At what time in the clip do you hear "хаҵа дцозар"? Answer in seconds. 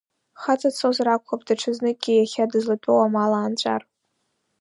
0.41-1.07